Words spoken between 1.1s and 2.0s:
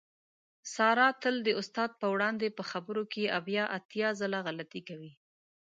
تل د استاد